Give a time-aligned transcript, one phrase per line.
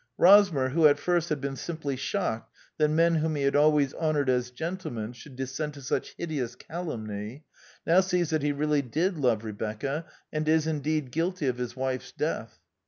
[0.17, 4.31] Rosmer, who at first had been simply shocked that men whom he had always honored
[4.31, 7.43] as gentlemen should descend to such hideous calumny,
[7.85, 11.75] now sees that he really did love Re becca, and is indeed guilty of his
[11.75, 12.57] wife's death.